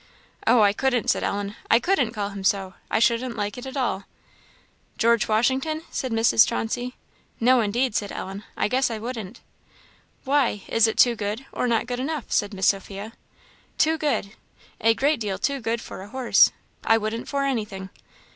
[0.47, 3.77] ""Oh, I couldn't!" said Ellen "I couldn't call him so; I shouldn't like it at
[3.77, 4.05] all."
[4.97, 6.47] "George Washington?" said Mrs.
[6.47, 6.95] Chauncey.
[7.39, 8.43] "No, indeed!" said Ellen.
[8.57, 9.41] "I guess I wouldn't!"
[10.23, 13.13] "Why, is it too good, or not good enough?" said Miss Sophia.
[13.77, 14.31] "Too good!
[14.79, 16.51] A great deal too good for a horse.
[16.83, 17.91] I wouldn't for anything."